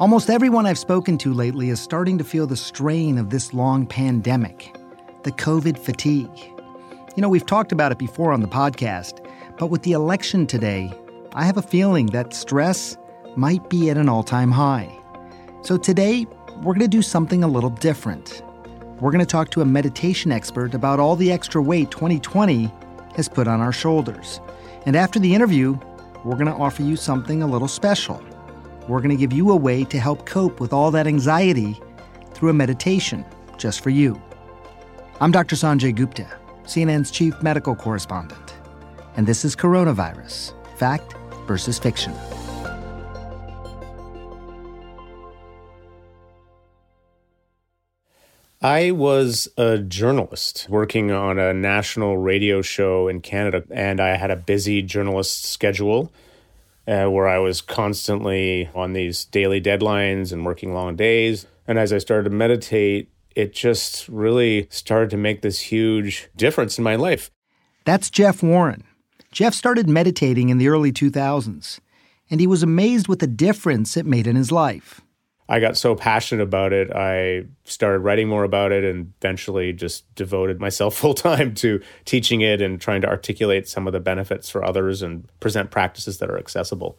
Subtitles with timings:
[0.00, 3.86] Almost everyone I've spoken to lately is starting to feel the strain of this long
[3.86, 4.76] pandemic,
[5.22, 6.36] the COVID fatigue.
[7.14, 9.24] You know, we've talked about it before on the podcast,
[9.56, 10.92] but with the election today,
[11.34, 12.96] I have a feeling that stress
[13.36, 14.92] might be at an all time high.
[15.62, 16.26] So today,
[16.56, 18.42] we're going to do something a little different.
[19.00, 22.68] We're going to talk to a meditation expert about all the extra weight 2020
[23.14, 24.40] has put on our shoulders.
[24.86, 25.78] And after the interview,
[26.24, 28.20] we're going to offer you something a little special.
[28.86, 31.80] We're going to give you a way to help cope with all that anxiety
[32.34, 33.24] through a meditation
[33.56, 34.20] just for you.
[35.20, 35.56] I'm Dr.
[35.56, 36.26] Sanjay Gupta,
[36.64, 38.54] CNN's chief medical correspondent,
[39.16, 41.14] and this is Coronavirus Fact
[41.46, 42.12] versus Fiction.
[48.60, 54.30] I was a journalist working on a national radio show in Canada, and I had
[54.30, 56.12] a busy journalist schedule
[56.86, 61.46] uh, where I was constantly on these daily deadlines and working long days.
[61.66, 66.78] And as I started to meditate, it just really started to make this huge difference
[66.78, 67.30] in my life.
[67.84, 68.84] That's Jeff Warren.
[69.32, 71.80] Jeff started meditating in the early 2000s,
[72.30, 75.00] and he was amazed with the difference it made in his life.
[75.48, 80.12] I got so passionate about it, I started writing more about it and eventually just
[80.14, 84.48] devoted myself full time to teaching it and trying to articulate some of the benefits
[84.48, 86.98] for others and present practices that are accessible.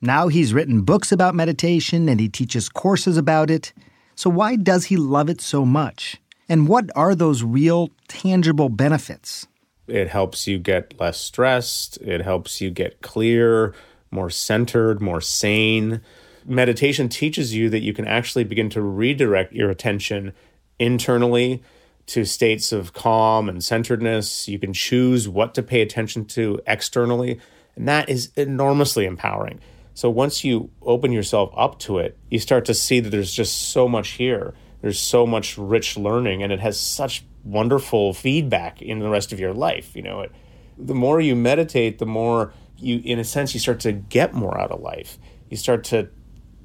[0.00, 3.72] Now he's written books about meditation and he teaches courses about it.
[4.14, 6.20] So, why does he love it so much?
[6.48, 9.46] And what are those real, tangible benefits?
[9.86, 13.74] It helps you get less stressed, it helps you get clear,
[14.10, 16.00] more centered, more sane
[16.44, 20.32] meditation teaches you that you can actually begin to redirect your attention
[20.78, 21.62] internally
[22.06, 24.48] to states of calm and centeredness.
[24.48, 27.40] You can choose what to pay attention to externally,
[27.76, 29.60] and that is enormously empowering.
[29.94, 33.70] So once you open yourself up to it, you start to see that there's just
[33.70, 34.54] so much here.
[34.80, 39.38] There's so much rich learning, and it has such wonderful feedback in the rest of
[39.38, 39.94] your life.
[39.94, 40.32] You know, it,
[40.78, 44.58] the more you meditate, the more you, in a sense, you start to get more
[44.58, 45.18] out of life.
[45.50, 46.08] You start to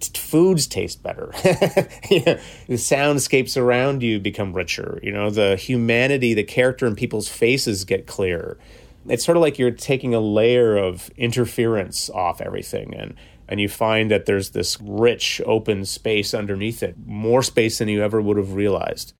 [0.01, 1.31] foods taste better.
[1.43, 2.39] the
[2.69, 4.99] soundscapes around you become richer.
[5.01, 8.57] You know, the humanity, the character in people's faces get clearer.
[9.07, 13.15] It's sort of like you're taking a layer of interference off everything and
[13.47, 18.01] and you find that there's this rich open space underneath it, more space than you
[18.01, 19.13] ever would have realized.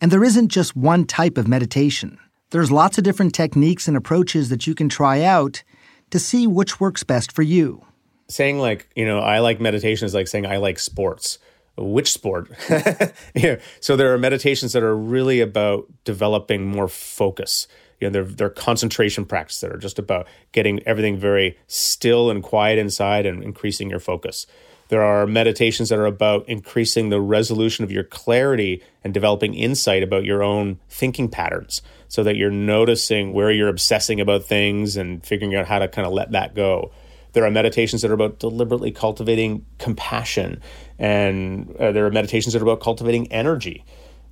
[0.00, 2.18] And there isn't just one type of meditation.
[2.52, 5.62] There's lots of different techniques and approaches that you can try out
[6.08, 7.84] to see which works best for you
[8.28, 11.38] saying like you know i like meditation is like saying i like sports.
[11.78, 12.50] Which sport?
[13.34, 13.56] Yeah.
[13.80, 17.68] So there are meditations that are really about developing more focus.
[18.00, 22.42] You know they're, they're concentration practices that are just about getting everything very still and
[22.42, 24.46] quiet inside and increasing your focus.
[24.88, 30.02] There are meditations that are about increasing the resolution of your clarity and developing insight
[30.02, 35.26] about your own thinking patterns so that you're noticing where you're obsessing about things and
[35.26, 36.92] figuring out how to kind of let that go
[37.36, 40.58] there are meditations that are about deliberately cultivating compassion,
[40.98, 43.84] and uh, there are meditations that are about cultivating energy.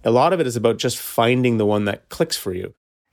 [0.04, 2.72] A lot of it is about just finding the one that clicks for you.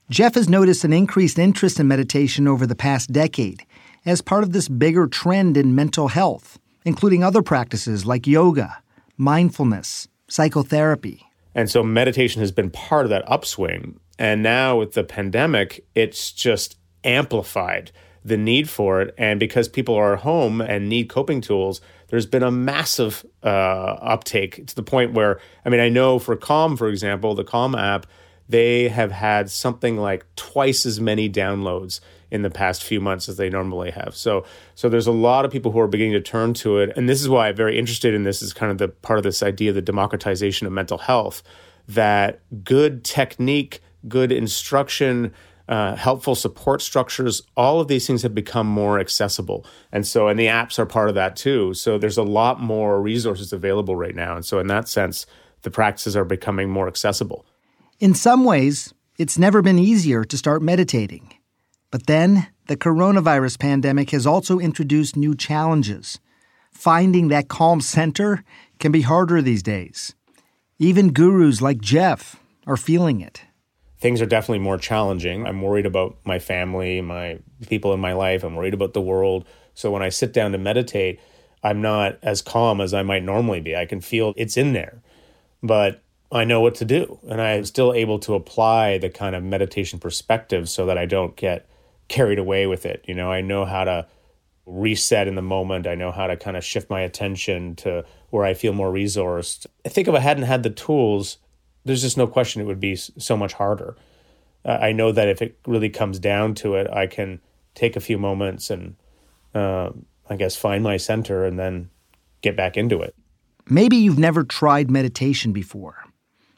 [0.09, 3.65] Jeff has noticed an increased interest in meditation over the past decade
[4.05, 8.81] as part of this bigger trend in mental health, including other practices like yoga,
[9.17, 11.21] mindfulness, psychotherapy.
[11.53, 13.99] And so meditation has been part of that upswing.
[14.17, 17.91] And now with the pandemic, it's just amplified
[18.23, 19.15] the need for it.
[19.17, 23.47] And because people are at home and need coping tools, there's been a massive uh,
[23.47, 27.73] uptake to the point where, I mean, I know for Calm, for example, the Calm
[27.73, 28.05] app,
[28.47, 33.37] they have had something like twice as many downloads in the past few months as
[33.37, 34.15] they normally have.
[34.15, 34.45] So
[34.75, 36.91] so there's a lot of people who are beginning to turn to it.
[36.95, 39.23] And this is why I'm very interested in this is kind of the part of
[39.23, 41.43] this idea of the democratization of mental health,
[41.87, 45.33] that good technique, good instruction,
[45.67, 49.65] uh, helpful support structures, all of these things have become more accessible.
[49.91, 51.73] And so, and the apps are part of that too.
[51.73, 54.35] So there's a lot more resources available right now.
[54.35, 55.25] And so, in that sense,
[55.61, 57.45] the practices are becoming more accessible.
[57.99, 61.33] In some ways, it's never been easier to start meditating.
[61.91, 66.19] But then, the coronavirus pandemic has also introduced new challenges.
[66.71, 68.43] Finding that calm center
[68.79, 70.15] can be harder these days.
[70.79, 73.43] Even gurus like Jeff are feeling it
[74.01, 75.45] things are definitely more challenging.
[75.45, 78.43] I'm worried about my family, my people in my life.
[78.43, 79.45] I'm worried about the world.
[79.75, 81.19] So when I sit down to meditate,
[81.63, 83.75] I'm not as calm as I might normally be.
[83.75, 85.01] I can feel it's in there,
[85.61, 86.01] but
[86.31, 87.19] I know what to do.
[87.29, 91.35] And I'm still able to apply the kind of meditation perspective so that I don't
[91.35, 91.69] get
[92.07, 93.05] carried away with it.
[93.07, 94.07] You know, I know how to
[94.65, 95.85] reset in the moment.
[95.85, 99.67] I know how to kind of shift my attention to where I feel more resourced.
[99.85, 101.37] I think if I hadn't had the tools,
[101.85, 103.95] there's just no question it would be so much harder.
[104.63, 107.41] I know that if it really comes down to it, I can
[107.73, 108.95] take a few moments and
[109.55, 109.89] uh,
[110.29, 111.89] I guess find my center and then
[112.41, 113.15] get back into it.
[113.67, 116.03] Maybe you've never tried meditation before.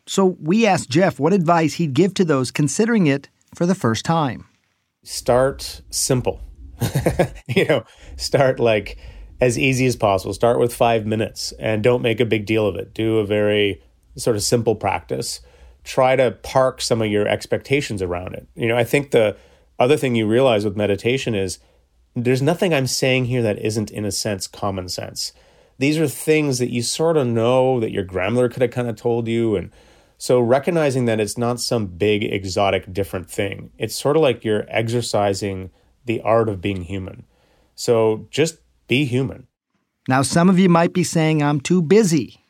[0.06, 4.04] So we asked Jeff what advice he'd give to those considering it for the first
[4.04, 4.46] time.
[5.04, 6.42] Start simple.
[7.48, 7.84] you know,
[8.18, 8.98] start like
[9.40, 10.34] as easy as possible.
[10.34, 12.94] Start with five minutes and don't make a big deal of it.
[12.94, 13.82] Do a very
[14.16, 15.42] sort of simple practice.
[15.84, 18.48] Try to park some of your expectations around it.
[18.56, 19.36] You know, I think the
[19.80, 21.60] other thing you realize with meditation is
[22.16, 25.34] there's nothing I'm saying here that isn't, in a sense, common sense.
[25.80, 28.96] These are things that you sort of know that your grandmother could have kind of
[28.96, 29.56] told you.
[29.56, 29.72] And
[30.18, 34.66] so recognizing that it's not some big, exotic, different thing, it's sort of like you're
[34.70, 35.72] exercising
[36.06, 37.26] the art of being human.
[37.76, 38.58] So just
[38.88, 39.48] be human.
[40.08, 42.44] Now, some of you might be saying, I'm too busy.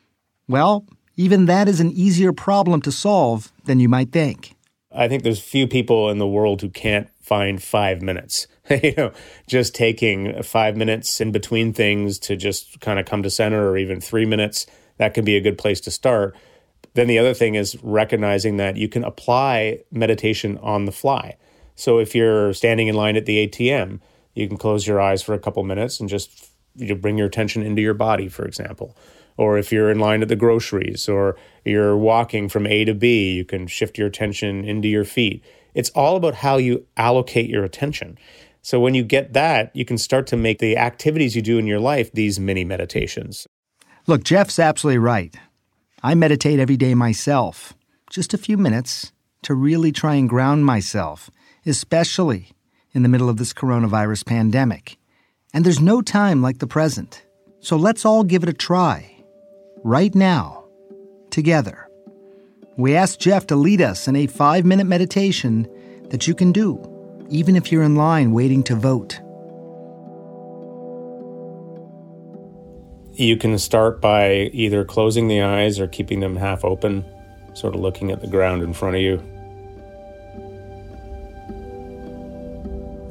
[0.48, 4.54] Well, even that is an easier problem to solve than you might think.
[4.92, 8.46] I think there's few people in the world who can't find five minutes.
[8.82, 9.12] you know,
[9.46, 13.76] just taking five minutes in between things to just kind of come to center, or
[13.76, 14.66] even three minutes,
[14.98, 16.36] that can be a good place to start.
[16.94, 21.36] Then the other thing is recognizing that you can apply meditation on the fly.
[21.74, 24.00] So if you're standing in line at the ATM,
[24.34, 27.26] you can close your eyes for a couple minutes and just you know, bring your
[27.26, 28.96] attention into your body, for example.
[29.36, 33.32] Or if you're in line at the groceries or you're walking from A to B,
[33.32, 35.42] you can shift your attention into your feet.
[35.74, 38.16] It's all about how you allocate your attention.
[38.62, 41.66] So when you get that, you can start to make the activities you do in
[41.66, 43.46] your life these mini meditations.
[44.06, 45.34] Look, Jeff's absolutely right.
[46.02, 47.74] I meditate every day myself,
[48.10, 51.30] just a few minutes to really try and ground myself
[51.66, 52.48] especially
[52.92, 54.98] in the middle of this coronavirus pandemic.
[55.52, 57.24] And there's no time like the present.
[57.60, 59.13] So let's all give it a try.
[59.86, 60.64] Right now.
[61.28, 61.90] Together.
[62.78, 65.68] We asked Jeff to lead us in a five minute meditation
[66.08, 66.80] that you can do,
[67.28, 69.20] even if you're in line waiting to vote.
[73.12, 77.04] You can start by either closing the eyes or keeping them half open,
[77.52, 79.22] sort of looking at the ground in front of you.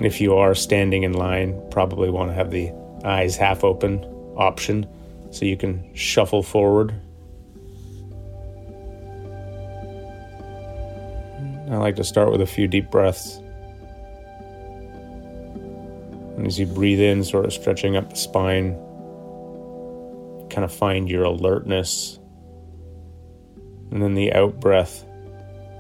[0.04, 2.72] If you are standing in line, probably want to have the
[3.06, 4.04] eyes half open
[4.36, 4.88] option
[5.34, 6.94] so you can shuffle forward.
[11.72, 13.38] I like to start with a few deep breaths.
[16.38, 18.74] And as you breathe in, sort of stretching up the spine,
[20.52, 22.20] kind of find your alertness.
[23.92, 25.04] And then the out breath,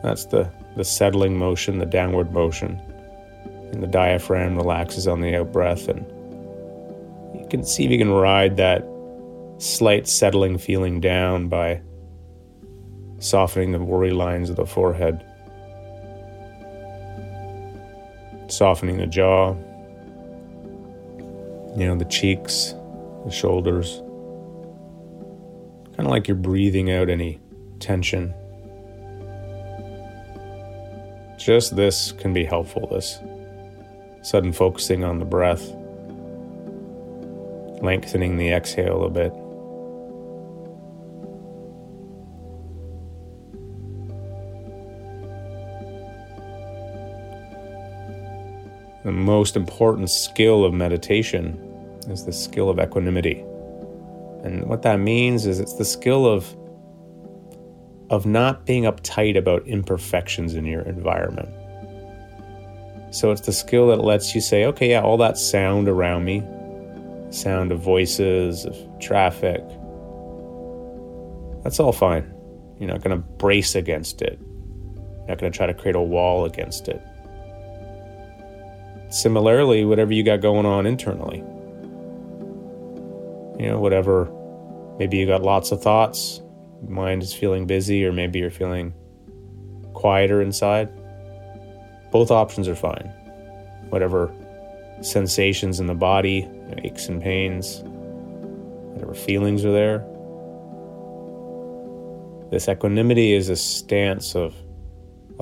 [0.01, 2.81] that's the, the settling motion, the downward motion
[3.73, 5.87] and the diaphragm relaxes on the out breath.
[5.87, 6.05] And
[7.35, 8.83] you can see if you can ride that
[9.57, 11.81] slight settling feeling down by
[13.19, 15.23] softening the worry lines of the forehead,
[18.49, 19.55] softening the jaw,
[21.77, 22.75] you know, the cheeks,
[23.25, 24.01] the shoulders.
[25.95, 27.39] Kind of like you're breathing out any
[27.79, 28.33] tension.
[31.37, 33.19] Just this can be helpful, this
[34.21, 35.73] sudden focusing on the breath,
[37.83, 39.33] lengthening the exhale a bit.
[49.03, 51.57] The most important skill of meditation
[52.07, 53.39] is the skill of equanimity.
[54.43, 56.55] And what that means is it's the skill of
[58.09, 61.49] of not being uptight about imperfections in your environment.
[63.11, 66.43] So it's the skill that lets you say, okay, yeah, all that sound around me,
[67.31, 69.63] sound of voices, of traffic,
[71.63, 72.31] that's all fine.
[72.77, 74.37] You're not going to brace against it.
[74.37, 77.01] You're not going to try to create a wall against it.
[79.13, 81.37] Similarly, whatever you got going on internally,
[83.59, 84.31] you know, whatever,
[84.97, 86.41] maybe you got lots of thoughts,
[86.87, 88.93] mind is feeling busy, or maybe you're feeling
[89.93, 90.89] quieter inside
[92.13, 93.11] both options are fine.
[93.89, 94.31] Whatever
[95.01, 96.47] sensations in the body,
[96.83, 97.81] aches and pains,
[98.93, 100.05] whatever feelings are there.
[102.51, 104.53] This equanimity is a stance of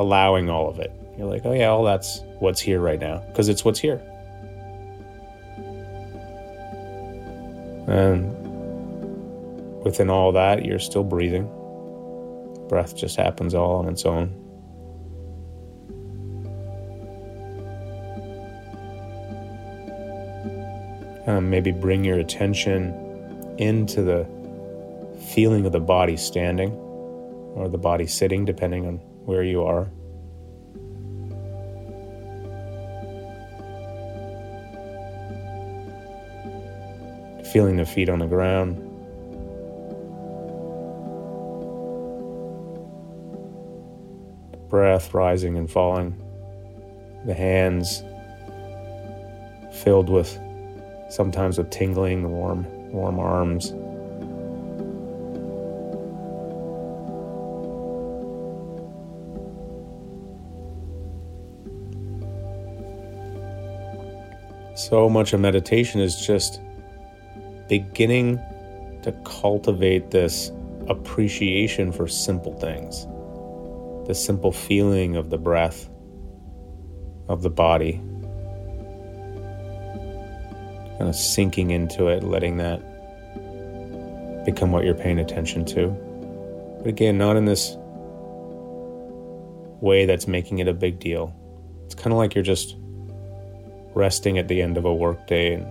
[0.01, 0.91] allowing all of it.
[1.17, 4.01] You're like, oh yeah, all that's what's here right now, because it's what's here.
[7.87, 8.35] And
[9.83, 11.49] within all that, you're still breathing.
[12.67, 14.41] Breath just happens all on its own.
[21.31, 22.93] kind maybe bring your attention
[23.57, 24.27] into the
[25.33, 26.71] feeling of the body standing
[27.55, 29.89] or the body sitting, depending on where you are.
[37.51, 38.77] Feeling the feet on the ground.
[44.51, 46.15] The breath rising and falling.
[47.25, 48.03] The hands
[49.83, 50.39] filled with
[51.09, 53.73] sometimes with tingling, warm, warm arms.
[64.89, 66.59] So much of meditation is just
[67.69, 68.37] beginning
[69.03, 70.51] to cultivate this
[70.87, 73.05] appreciation for simple things,
[74.07, 75.87] the simple feeling of the breath,
[77.29, 78.01] of the body,
[80.97, 82.79] kind of sinking into it, letting that
[84.45, 85.89] become what you're paying attention to.
[86.79, 87.77] But again, not in this
[89.79, 91.35] way that's making it a big deal.
[91.85, 92.77] It's kind of like you're just
[93.93, 95.65] resting at the end of a workday and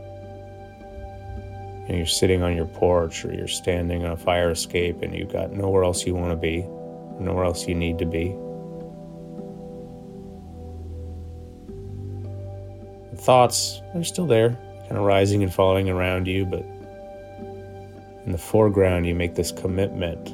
[1.83, 5.15] you know, you're sitting on your porch or you're standing on a fire escape and
[5.15, 6.63] you've got nowhere else you want to be,
[7.19, 8.29] nowhere else you need to be.
[13.11, 14.51] The thoughts are still there,
[14.83, 16.65] kind of rising and falling around you, but
[18.25, 20.27] in the foreground, you make this commitment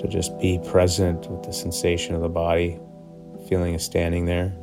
[0.00, 2.78] to just be present with the sensation of the body,
[3.48, 4.54] feeling of standing there.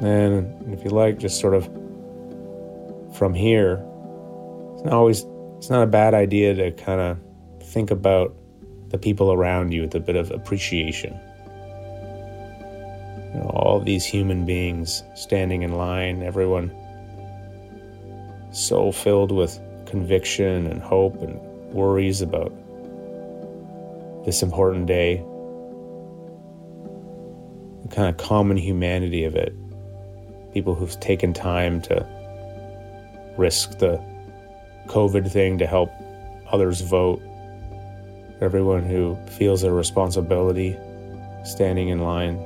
[0.00, 1.64] And if you like, just sort of
[3.16, 3.84] from here,
[4.74, 5.26] it's not always,
[5.58, 7.18] it's not a bad idea to kind of
[7.62, 8.34] think about
[8.88, 11.12] the people around you with a bit of appreciation.
[13.34, 16.74] You know, all these human beings standing in line, everyone
[18.52, 21.38] so filled with conviction and hope and
[21.72, 22.52] worries about
[24.24, 25.16] this important day.
[27.82, 29.54] The kind of common humanity of it
[30.52, 32.06] people who've taken time to
[33.36, 34.00] risk the
[34.86, 35.90] COVID thing to help
[36.50, 37.22] others vote,
[38.40, 40.76] everyone who feels a responsibility
[41.44, 42.36] standing in line.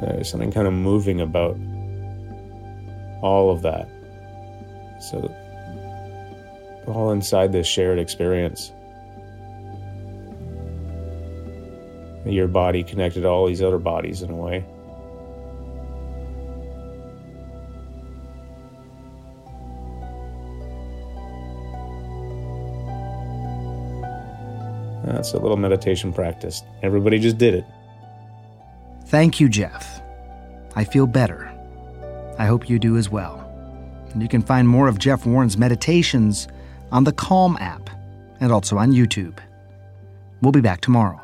[0.00, 1.56] There's something kind of moving about
[3.22, 3.88] all of that.
[5.00, 5.34] So,
[6.86, 8.72] all inside this shared experience.
[12.32, 14.64] Your body connected to all these other bodies in a way.
[25.04, 26.62] That's a little meditation practice.
[26.82, 27.64] Everybody just did it.
[29.06, 30.00] Thank you, Jeff.
[30.76, 31.50] I feel better.
[32.38, 33.40] I hope you do as well.
[34.12, 36.48] And you can find more of Jeff Warren's meditations
[36.90, 37.90] on the Calm app
[38.40, 39.38] and also on YouTube.
[40.40, 41.23] We'll be back tomorrow.